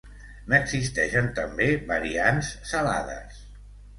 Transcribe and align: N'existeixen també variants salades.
N'existeixen 0.53 1.27
també 1.41 1.67
variants 1.91 2.51
salades. 2.73 3.39